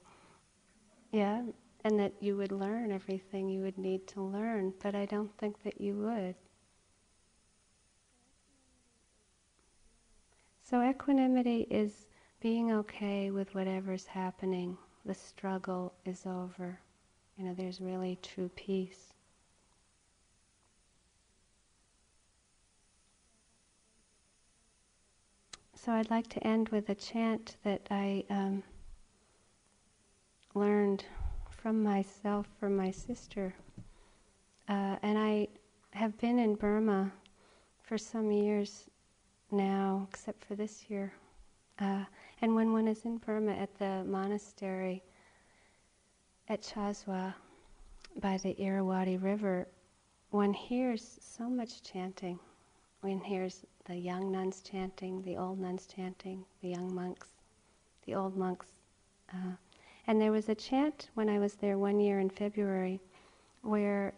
[1.11, 1.43] Yeah,
[1.83, 5.63] and that you would learn everything you would need to learn, but I don't think
[5.63, 6.35] that you would.
[10.63, 12.07] So, equanimity is
[12.39, 14.77] being okay with whatever's happening.
[15.05, 16.79] The struggle is over.
[17.37, 19.13] You know, there's really true peace.
[25.75, 28.63] So, I'd like to end with a chant that I um,
[30.55, 31.03] learned
[31.63, 33.55] from myself from my sister.
[34.67, 35.47] Uh, and I
[35.91, 37.09] have been in Burma
[37.81, 38.89] for some years
[39.49, 41.13] now, except for this year.
[41.79, 42.03] Uh,
[42.41, 45.03] and when one is in Burma at the monastery
[46.49, 47.33] at Chaswa
[48.19, 49.65] by the Irrawaddy River,
[50.31, 52.37] one hears so much chanting.
[52.99, 57.29] One hears the young nuns chanting, the old nuns chanting, the young monks,
[58.05, 58.67] the old monks.
[59.33, 59.55] Uh,
[60.07, 62.99] and there was a chant when I was there one year in February
[63.61, 64.13] where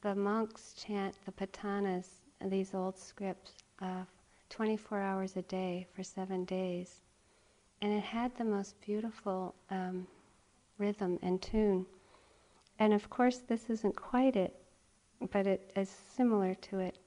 [0.00, 2.06] the monks chant the patanas,
[2.40, 3.52] these old scripts,
[3.82, 4.04] uh,
[4.48, 7.00] 24 hours a day for seven days.
[7.82, 10.06] And it had the most beautiful um,
[10.78, 11.86] rhythm and tune.
[12.78, 14.56] And of course, this isn't quite it,
[15.30, 16.98] but it is similar to it.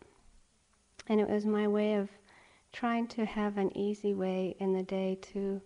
[1.08, 2.10] And it was my way of
[2.72, 5.62] trying to have an easy way in the day to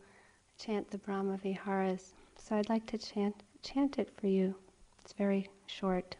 [0.57, 2.13] chant the Brahma Viharas.
[2.47, 4.55] So I'd like to chant, chant it for you.
[5.01, 6.15] It's very short.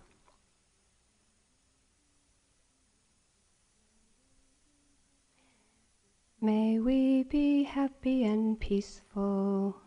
[6.42, 9.78] May we be happy and peaceful,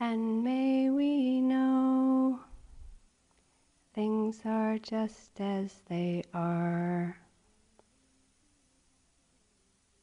[0.00, 2.40] and may we know
[3.94, 7.16] things are just as they are.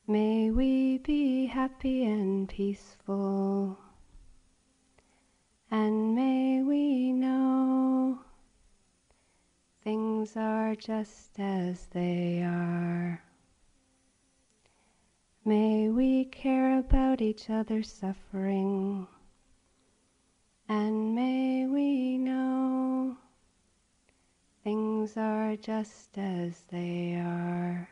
[0.08, 3.83] May we be happy and peaceful.
[5.74, 8.20] And may we know
[9.84, 13.24] things are just as they are.
[15.44, 19.08] May we care about each other's suffering.
[20.70, 23.18] And may we know
[24.64, 27.90] things are just as they are.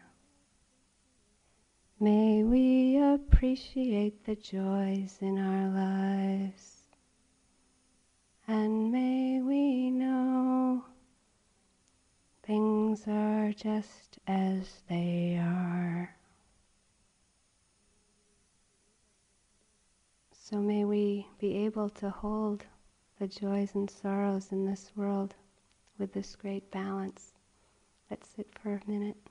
[2.00, 6.81] May we appreciate the joys in our lives.
[8.48, 10.84] And may we know
[12.44, 16.16] things are just as they are.
[20.32, 22.66] So may we be able to hold
[23.20, 25.36] the joys and sorrows in this world
[25.98, 27.32] with this great balance.
[28.10, 29.31] Let's sit for a minute.